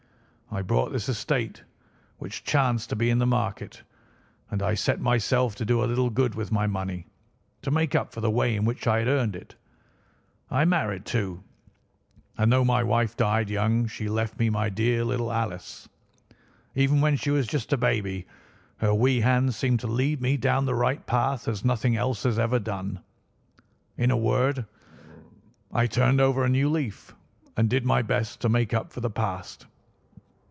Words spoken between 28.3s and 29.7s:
to make up for the past.